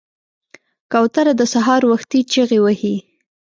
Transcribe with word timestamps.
کوتره 0.91 1.33
د 1.39 1.41
سهار 1.53 1.81
وختي 1.91 2.19
چغې 2.31 2.59
وهي. 2.63 2.95